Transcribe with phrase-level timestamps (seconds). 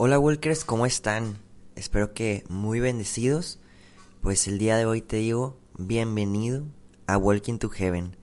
[0.00, 1.38] Hola Walkers, ¿cómo están?
[1.74, 3.58] Espero que muy bendecidos.
[4.20, 6.62] Pues el día de hoy te digo, bienvenido
[7.08, 8.16] a Walking to Heaven.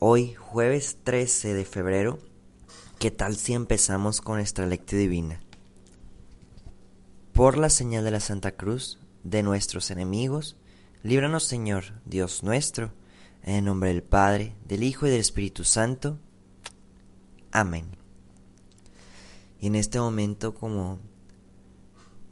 [0.00, 2.18] Hoy, jueves 13 de febrero,
[2.98, 5.40] ¿qué tal si empezamos con nuestra lectura divina?
[7.32, 10.58] Por la señal de la Santa Cruz, de nuestros enemigos,
[11.02, 12.92] líbranos Señor, Dios nuestro,
[13.44, 16.18] en el nombre del Padre, del Hijo y del Espíritu Santo.
[17.50, 17.96] Amén.
[19.60, 20.98] Y en este momento, como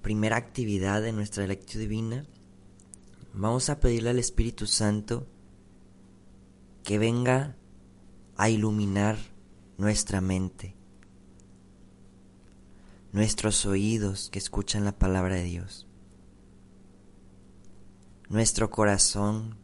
[0.02, 2.26] primera actividad de nuestra lectura divina,
[3.32, 5.26] vamos a pedirle al Espíritu Santo
[6.82, 7.56] que venga
[8.36, 9.16] a iluminar
[9.78, 10.76] nuestra mente,
[13.12, 15.86] nuestros oídos que escuchan la palabra de Dios,
[18.28, 19.56] nuestro corazón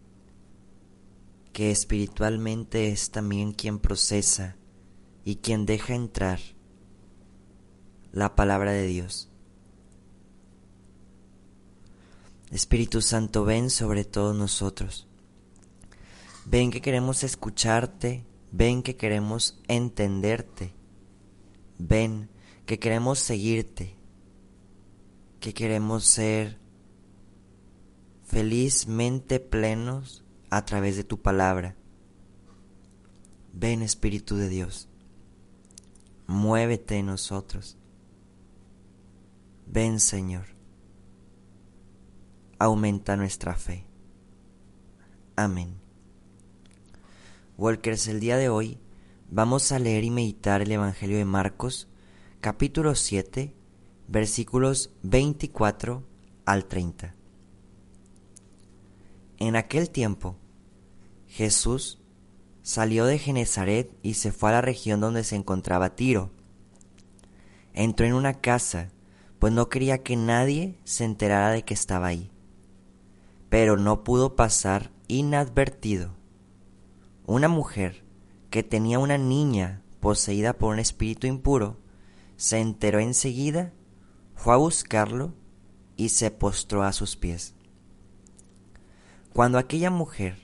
[1.52, 4.56] que espiritualmente es también quien procesa
[5.24, 6.40] y quien deja entrar
[8.12, 9.28] la palabra de Dios.
[12.50, 15.06] Espíritu Santo, ven sobre todos nosotros.
[16.46, 20.72] Ven que queremos escucharte, ven que queremos entenderte,
[21.78, 22.28] ven
[22.66, 23.94] que queremos seguirte,
[25.38, 26.58] que queremos ser
[28.24, 31.76] felizmente plenos a través de tu palabra.
[33.52, 34.88] Ven Espíritu de Dios,
[36.26, 37.76] muévete en nosotros.
[39.72, 40.46] Ven Señor,
[42.58, 43.86] aumenta nuestra fe.
[45.36, 45.76] Amén.
[47.56, 48.80] Walkers, el día de hoy
[49.30, 51.86] vamos a leer y meditar el Evangelio de Marcos,
[52.40, 53.54] capítulo 7,
[54.08, 56.04] versículos 24
[56.46, 57.14] al 30.
[59.38, 60.36] En aquel tiempo,
[61.28, 62.02] Jesús
[62.62, 66.32] salió de Genezaret y se fue a la región donde se encontraba Tiro.
[67.72, 68.90] Entró en una casa
[69.40, 72.30] pues no quería que nadie se enterara de que estaba ahí.
[73.48, 76.14] Pero no pudo pasar inadvertido.
[77.26, 78.04] Una mujer
[78.50, 81.78] que tenía una niña poseída por un espíritu impuro,
[82.36, 83.72] se enteró enseguida,
[84.34, 85.34] fue a buscarlo
[85.96, 87.54] y se postró a sus pies.
[89.32, 90.36] Cuando aquella mujer,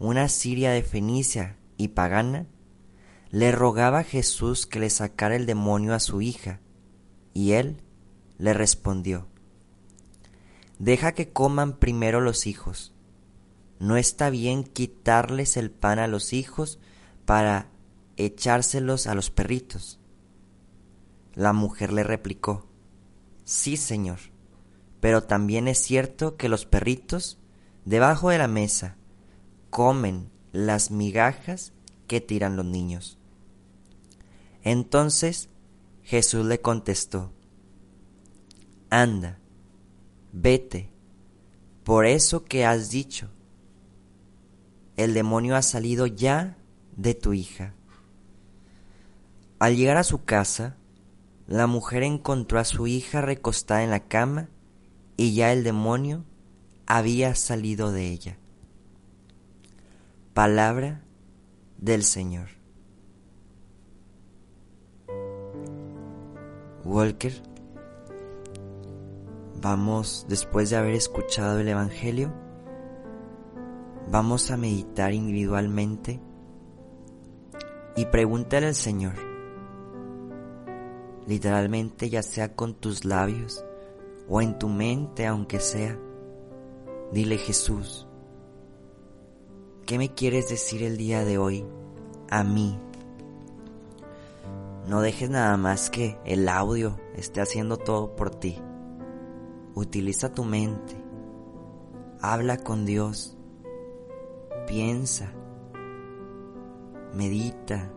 [0.00, 2.46] una siria de Fenicia y pagana,
[3.30, 6.60] le rogaba a Jesús que le sacara el demonio a su hija,
[7.34, 7.82] y él
[8.40, 9.26] le respondió,
[10.78, 12.94] Deja que coman primero los hijos.
[13.78, 16.78] No está bien quitarles el pan a los hijos
[17.26, 17.68] para
[18.16, 20.00] echárselos a los perritos.
[21.34, 22.66] La mujer le replicó,
[23.44, 24.20] Sí, señor,
[25.00, 27.38] pero también es cierto que los perritos,
[27.84, 28.96] debajo de la mesa,
[29.68, 31.74] comen las migajas
[32.06, 33.18] que tiran los niños.
[34.62, 35.50] Entonces
[36.02, 37.32] Jesús le contestó,
[38.90, 39.38] anda,
[40.32, 40.90] vete,
[41.84, 43.30] por eso que has dicho,
[44.96, 46.56] el demonio ha salido ya
[46.96, 47.74] de tu hija.
[49.58, 50.76] Al llegar a su casa,
[51.46, 54.48] la mujer encontró a su hija recostada en la cama
[55.16, 56.24] y ya el demonio
[56.86, 58.38] había salido de ella.
[60.34, 61.02] Palabra
[61.78, 62.48] del Señor.
[66.84, 67.49] Walker
[69.60, 72.32] Vamos, después de haber escuchado el Evangelio,
[74.10, 76.18] vamos a meditar individualmente
[77.94, 79.16] y pregúntale al Señor,
[81.26, 83.62] literalmente ya sea con tus labios
[84.30, 85.98] o en tu mente, aunque sea,
[87.12, 88.08] dile Jesús,
[89.84, 91.66] ¿qué me quieres decir el día de hoy
[92.30, 92.80] a mí?
[94.88, 98.58] No dejes nada más que el audio esté haciendo todo por ti.
[99.74, 100.96] Utiliza tu mente.
[102.20, 103.36] Habla con Dios.
[104.66, 105.32] Piensa.
[107.14, 107.92] Medita.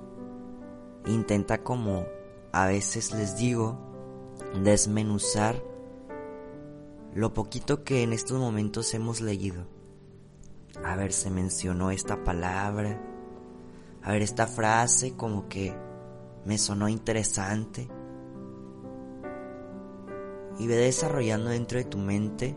[1.06, 2.06] Intenta como
[2.52, 3.78] a veces les digo,
[4.64, 5.62] desmenuzar
[7.16, 9.66] lo poquito que en estos momentos hemos leído.
[10.84, 13.02] A ver, se mencionó esta palabra.
[14.04, 15.76] A ver, esta frase como que
[16.46, 17.88] me sonó interesante
[20.60, 22.56] y ve desarrollando dentro de tu mente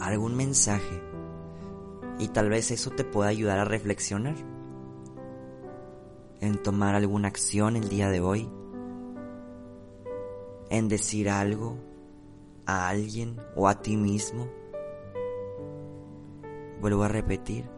[0.00, 1.02] algún mensaje
[2.18, 4.34] y tal vez eso te pueda ayudar a reflexionar
[6.40, 8.50] en tomar alguna acción el día de hoy,
[10.70, 11.78] en decir algo
[12.66, 14.48] a alguien o a ti mismo.
[16.80, 17.70] Vuelvo a repetir,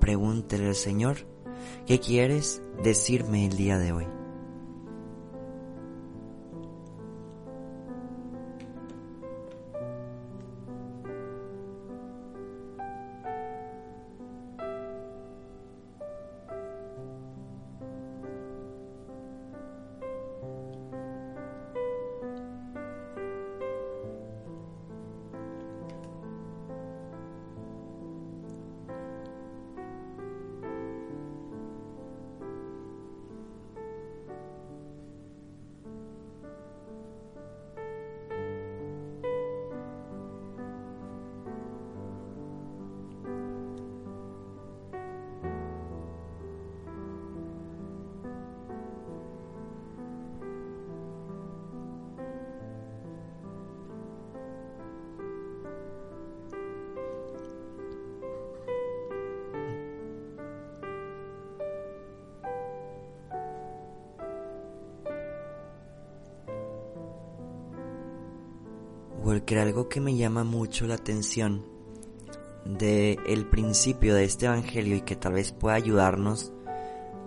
[0.00, 1.16] pregúntele al Señor,
[1.84, 4.06] ¿qué quieres decirme el día de hoy?
[69.26, 71.66] Porque algo que me llama mucho la atención
[72.64, 76.52] de el principio de este evangelio y que tal vez pueda ayudarnos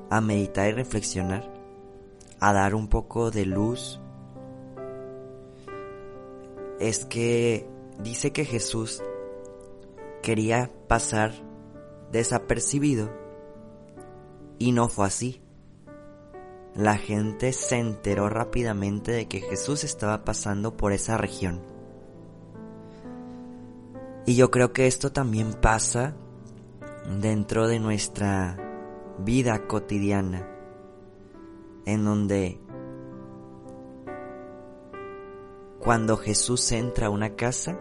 [0.09, 1.51] a meditar y reflexionar,
[2.39, 3.99] a dar un poco de luz,
[6.79, 7.67] es que
[8.01, 9.03] dice que Jesús
[10.21, 11.33] quería pasar
[12.13, 13.09] desapercibido
[14.57, 15.41] y no fue así.
[16.75, 21.77] La gente se enteró rápidamente de que Jesús estaba pasando por esa región.
[24.29, 26.15] Y yo creo que esto también pasa
[27.19, 28.55] dentro de nuestra
[29.17, 30.47] vida cotidiana,
[31.87, 32.59] en donde
[35.79, 37.79] cuando Jesús entra a una casa,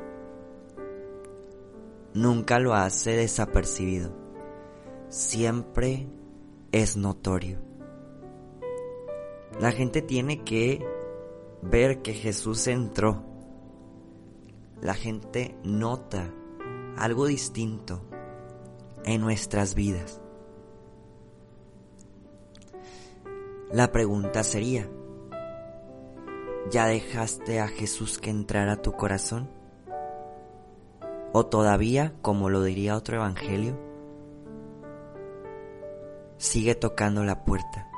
[2.15, 4.17] nunca lo hace desapercibido,
[5.11, 6.09] siempre
[6.73, 7.59] es notorio.
[9.61, 10.83] La gente tiene que
[11.61, 13.23] ver que Jesús entró.
[14.81, 16.33] La gente nota
[16.99, 18.03] algo distinto
[19.05, 20.21] en nuestras vidas.
[23.71, 24.89] La pregunta sería,
[26.71, 29.51] ¿ya dejaste a Jesús que entrara a tu corazón?
[31.33, 33.79] ¿O todavía, como lo diría otro evangelio,
[36.39, 37.91] sigue tocando la puerta?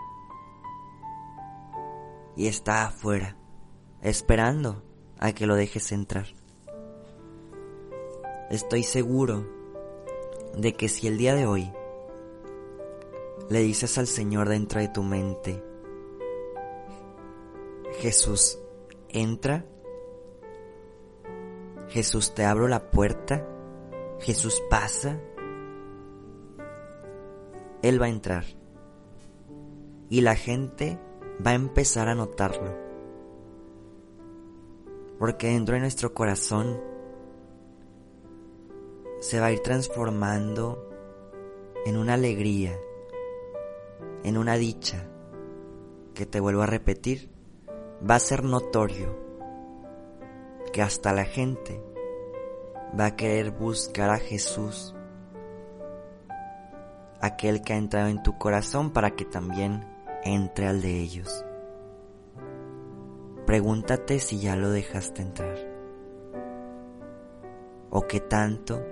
[2.36, 3.36] Y está afuera,
[4.02, 4.82] esperando
[5.18, 6.39] a que lo dejes entrar.
[8.50, 9.46] Estoy seguro
[10.56, 11.72] de que si el día de hoy
[13.48, 15.62] le dices al Señor dentro de tu mente,
[18.00, 18.58] Jesús,
[19.08, 19.64] entra,
[21.90, 23.46] Jesús, te abro la puerta,
[24.18, 25.20] Jesús pasa,
[27.82, 28.44] Él va a entrar
[30.08, 30.98] y la gente
[31.46, 32.76] va a empezar a notarlo.
[35.20, 36.89] Porque dentro de nuestro corazón
[39.20, 40.88] se va a ir transformando
[41.86, 42.76] en una alegría,
[44.24, 45.06] en una dicha,
[46.14, 47.30] que te vuelvo a repetir,
[48.08, 49.16] va a ser notorio
[50.72, 51.82] que hasta la gente
[52.98, 54.94] va a querer buscar a Jesús,
[57.20, 59.86] aquel que ha entrado en tu corazón para que también
[60.24, 61.44] entre al de ellos.
[63.46, 65.70] Pregúntate si ya lo dejaste entrar
[67.90, 68.82] o qué tanto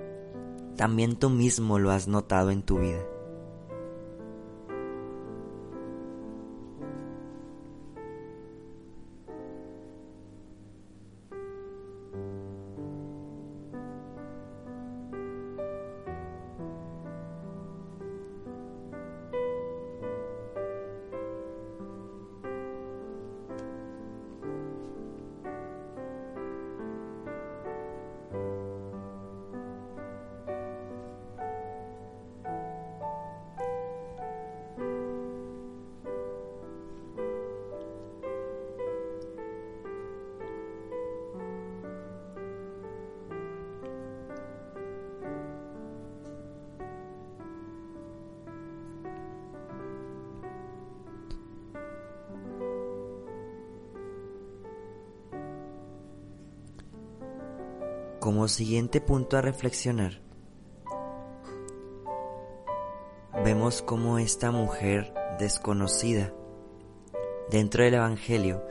[0.78, 3.00] también tú mismo lo has notado en tu vida.
[58.28, 60.20] Como siguiente punto a reflexionar,
[63.42, 66.35] vemos cómo esta mujer desconocida
[67.49, 68.62] dentro del Evangelio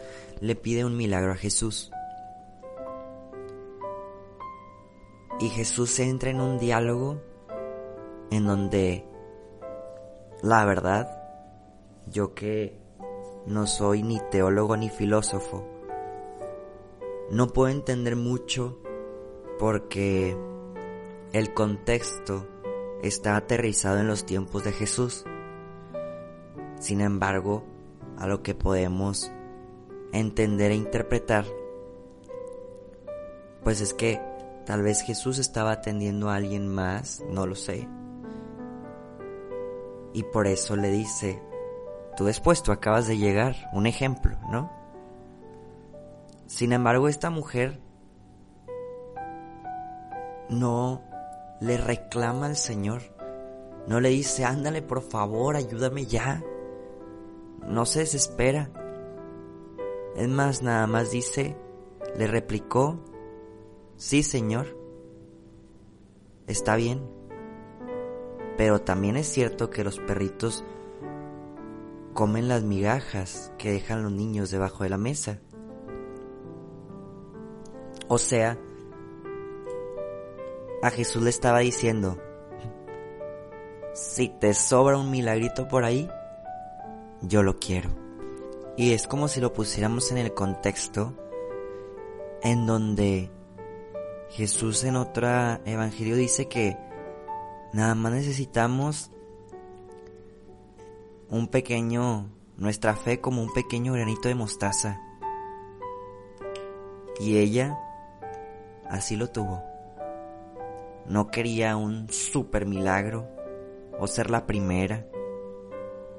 [0.41, 1.89] le pide un milagro a Jesús.
[5.39, 7.19] Y Jesús entra en un diálogo
[8.29, 9.07] en donde,
[10.43, 11.19] la verdad,
[12.05, 12.79] yo que
[13.47, 15.65] no soy ni teólogo ni filósofo,
[17.31, 18.83] no puedo entender mucho
[19.59, 20.37] porque
[21.33, 22.47] el contexto
[23.01, 25.25] está aterrizado en los tiempos de Jesús.
[26.79, 27.63] Sin embargo,
[28.17, 29.31] a lo que podemos
[30.13, 31.45] entender e interpretar,
[33.63, 34.21] pues es que
[34.65, 37.87] tal vez Jesús estaba atendiendo a alguien más, no lo sé.
[40.13, 41.41] Y por eso le dice,
[42.15, 44.71] tú después, tú acabas de llegar, un ejemplo, ¿no?
[46.47, 47.81] Sin embargo, esta mujer
[50.49, 51.01] no
[51.59, 53.01] le reclama al Señor.
[53.87, 56.43] No le dice, ándale por favor, ayúdame ya.
[57.67, 58.69] No se desespera.
[60.15, 61.55] Es más, nada más dice,
[62.17, 62.99] le replicó,
[63.95, 64.77] sí Señor,
[66.47, 67.01] está bien.
[68.57, 70.65] Pero también es cierto que los perritos
[72.13, 75.39] comen las migajas que dejan los niños debajo de la mesa.
[78.07, 78.57] O sea,
[80.81, 82.17] a Jesús le estaba diciendo,
[83.93, 86.09] si te sobra un milagrito por ahí,
[87.21, 87.89] yo lo quiero.
[88.77, 91.13] Y es como si lo pusiéramos en el contexto
[92.43, 93.31] en donde
[94.29, 95.27] Jesús en otro
[95.65, 96.77] evangelio dice que
[97.73, 99.11] nada más necesitamos
[101.29, 105.01] un pequeño, nuestra fe como un pequeño granito de mostaza.
[107.19, 107.79] Y ella
[108.89, 109.76] así lo tuvo.
[111.07, 113.29] No quería un super milagro
[113.99, 115.07] o ser la primera.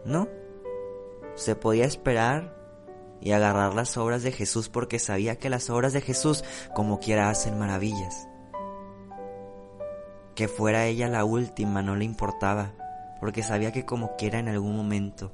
[0.05, 0.29] No.
[1.35, 2.57] Se podía esperar
[3.21, 7.31] y agarrar las obras de Jesús porque sabía que las obras de Jesús como quiera
[7.31, 8.29] hacen maravillas.
[10.35, 12.75] Que fuera ella la última no le importaba
[13.21, 15.33] porque sabía que como quiera en algún momento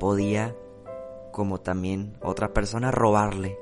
[0.00, 0.56] podía,
[1.30, 3.58] como también otra persona, robarle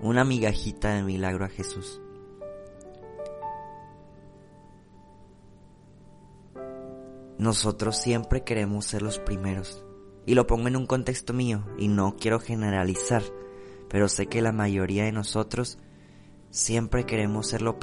[0.00, 2.00] una migajita de milagro a Jesús.
[7.38, 9.84] Nosotros siempre queremos ser los primeros.
[10.24, 13.22] Y lo pongo en un contexto mío y no quiero generalizar,
[13.88, 15.78] pero sé que la mayoría de nosotros
[16.56, 17.74] Siempre queremos ser los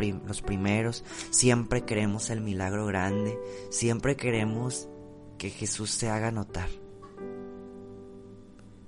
[0.41, 4.89] primeros, siempre queremos el milagro grande, siempre queremos
[5.37, 6.69] que Jesús se haga notar.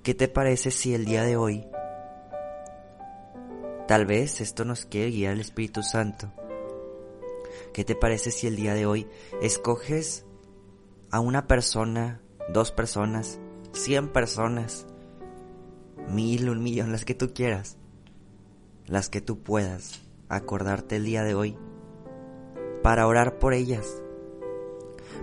[0.02, 1.68] ¿Qué te parece si el día de hoy,
[3.88, 6.32] tal vez esto nos quiere guiar el Espíritu Santo,
[7.72, 9.08] ¿qué te parece si el día de hoy
[9.40, 10.26] escoges
[11.16, 12.20] a una persona,
[12.50, 13.40] dos personas,
[13.72, 14.86] cien personas,
[16.10, 17.78] mil, un millón, las que tú quieras?
[18.86, 21.58] las que tú puedas acordarte el día de hoy,
[22.84, 24.04] para orar por ellas,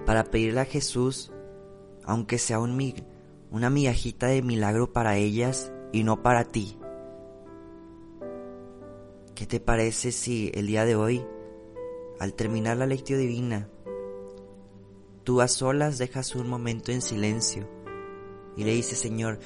[0.07, 1.31] para pedirle a Jesús,
[2.05, 2.95] aunque sea un,
[3.51, 6.79] una migajita de milagro para ellas y no para ti.
[9.35, 11.23] ¿Qué te parece si el día de hoy,
[12.19, 13.69] al terminar la lectio divina,
[15.25, 17.69] tú a solas dejas un momento en silencio
[18.57, 19.38] y le dices, Señor,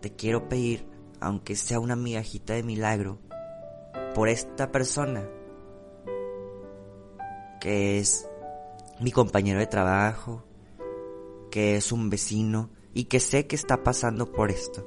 [0.00, 0.86] te quiero pedir,
[1.20, 3.18] aunque sea una migajita de milagro,
[4.14, 5.28] por esta persona
[7.60, 8.28] que es
[9.00, 10.44] mi compañero de trabajo,
[11.50, 14.86] que es un vecino y que sé que está pasando por esto.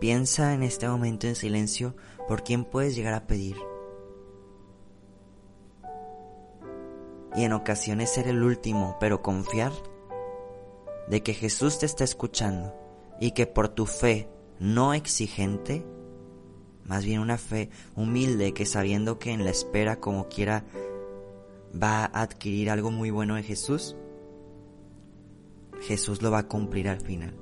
[0.00, 1.94] Piensa en este momento en silencio
[2.26, 3.56] por quién puedes llegar a pedir.
[7.34, 9.72] Y en ocasiones ser el último, pero confiar
[11.08, 12.74] de que Jesús te está escuchando
[13.20, 15.84] y que por tu fe no exigente,
[16.84, 20.64] más bien una fe humilde que sabiendo que en la espera como quiera
[21.80, 23.96] va a adquirir algo muy bueno de Jesús,
[25.80, 27.41] Jesús lo va a cumplir al final.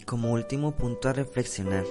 [0.00, 1.84] Y como último punto a reflexionar,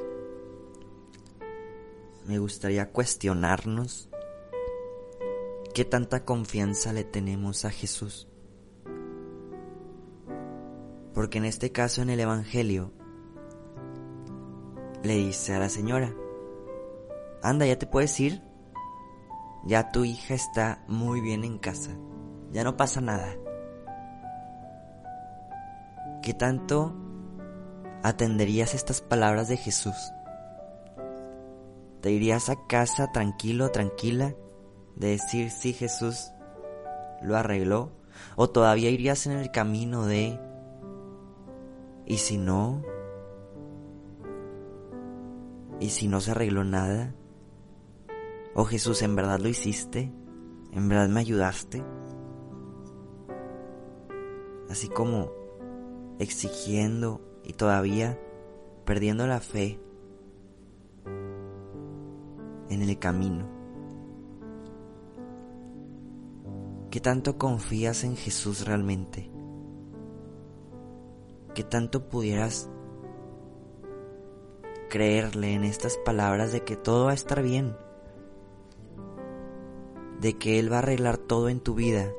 [2.25, 4.09] me gustaría cuestionarnos
[5.75, 8.27] qué tanta confianza le tenemos a Jesús.
[11.13, 12.91] Porque en este caso en el Evangelio
[15.03, 16.11] le dice a la señora,
[17.43, 18.41] anda, ya te puedes ir,
[19.67, 21.91] ya tu hija está muy bien en casa,
[22.51, 23.35] ya no pasa nada.
[26.23, 27.05] ¿Qué tanto
[28.03, 29.95] atenderías estas palabras de Jesús?
[32.01, 34.35] ¿Te irías a casa tranquilo, tranquila,
[34.95, 36.31] de decir sí Jesús
[37.21, 37.91] lo arregló?
[38.35, 40.39] ¿O todavía irías en el camino de
[42.05, 42.81] ¿y si no?
[45.79, 47.13] ¿Y si no se arregló nada?
[48.53, 50.11] ¿O Jesús en verdad lo hiciste?
[50.71, 51.83] ¿En verdad me ayudaste?
[54.69, 55.31] Así como
[56.19, 58.15] exigiendo y todavía
[58.85, 59.79] perdiendo la fe
[62.69, 63.49] en el camino.
[66.91, 69.31] ¿Qué tanto confías en Jesús realmente?
[71.55, 72.69] ¿Qué tanto pudieras
[74.87, 77.75] creerle en estas palabras de que todo va a estar bien?
[80.21, 82.11] De que Él va a arreglar todo en tu vida.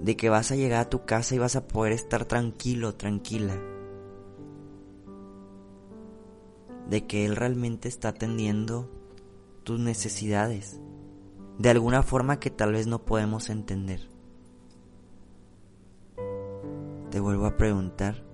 [0.00, 3.60] De que vas a llegar a tu casa y vas a poder estar tranquilo, tranquila.
[6.88, 8.90] De que Él realmente está atendiendo
[9.64, 10.80] tus necesidades
[11.58, 14.08] de alguna forma que tal vez no podemos entender.
[17.10, 18.24] Te vuelvo a preguntar,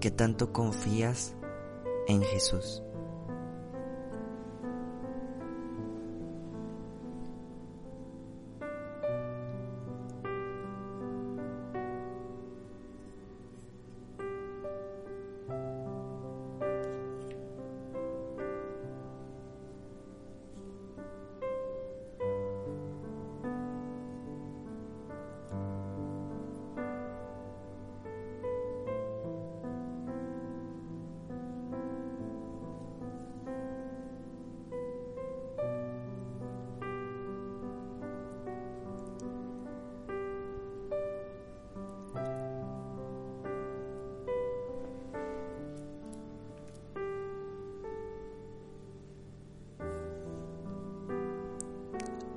[0.00, 1.34] ¿qué tanto confías
[2.08, 2.83] en Jesús?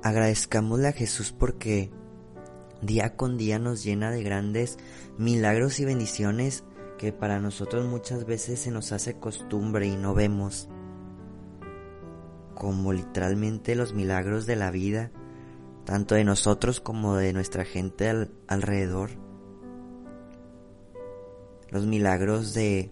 [0.08, 1.90] Agradezcámosle a Jesús porque
[2.80, 4.78] día con día nos llena de grandes
[5.18, 6.64] milagros y bendiciones
[6.96, 10.70] que para nosotros muchas veces se nos hace costumbre y no vemos
[12.54, 15.10] como literalmente los milagros de la vida,
[15.84, 19.10] tanto de nosotros como de nuestra gente alrededor.
[21.68, 22.90] Los milagros de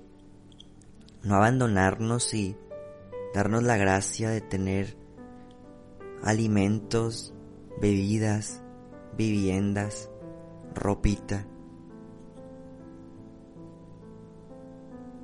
[1.22, 2.58] no abandonarnos y
[3.34, 5.05] darnos la gracia de tener
[6.22, 7.34] alimentos,
[7.80, 8.62] bebidas,
[9.16, 10.10] viviendas,
[10.74, 11.46] ropita.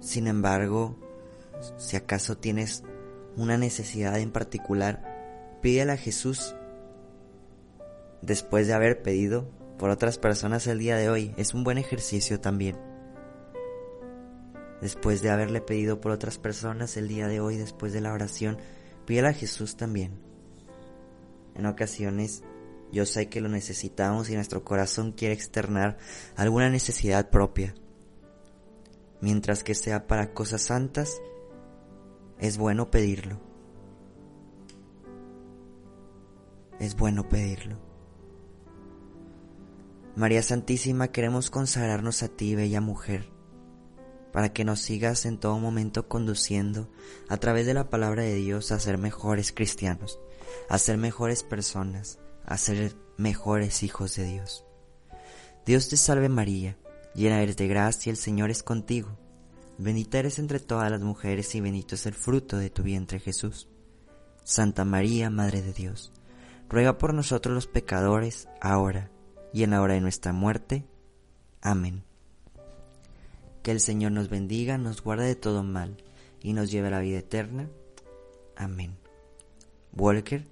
[0.01, 0.97] Sin embargo,
[1.77, 2.83] si acaso tienes
[3.37, 6.55] una necesidad en particular, pídele a Jesús
[8.21, 11.35] después de haber pedido por otras personas el día de hoy.
[11.37, 12.77] Es un buen ejercicio también.
[14.81, 18.59] Después de haberle pedido por otras personas el día de hoy, después de la oración,
[19.07, 20.32] pídele a Jesús también.
[21.55, 22.43] En ocasiones
[22.93, 25.97] yo sé que lo necesitamos y nuestro corazón quiere externar
[26.37, 27.75] alguna necesidad propia.
[29.23, 31.23] Mientras que sea para cosas santas,
[32.39, 33.41] es bueno pedirlo.
[36.79, 37.79] Es bueno pedirlo.
[40.15, 43.31] María Santísima, queremos consagrarnos a ti, bella mujer,
[44.33, 46.91] para que nos sigas en todo momento conduciendo
[47.31, 50.21] a través de la palabra de Dios a ser mejores cristianos
[50.69, 54.65] a ser mejores personas, a ser mejores hijos de Dios.
[55.65, 56.77] Dios te salve María,
[57.15, 59.17] llena eres de gracia, el Señor es contigo.
[59.79, 63.69] Bendita eres entre todas las mujeres y bendito es el fruto de tu vientre Jesús.
[64.45, 66.13] Santa María, Madre de Dios,
[66.69, 69.11] ruega por nosotros los pecadores, ahora
[69.53, 70.85] y en la hora de nuestra muerte.
[71.61, 72.05] Amén.
[73.63, 75.97] Que el Señor nos bendiga, nos guarde de todo mal
[76.41, 77.69] y nos lleve a la vida eterna.
[78.57, 79.02] Amén.
[79.95, 80.47] Walker,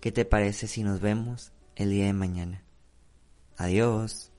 [0.00, 2.64] ¿qué te parece si nos vemos el día de mañana?
[3.56, 4.29] Adiós.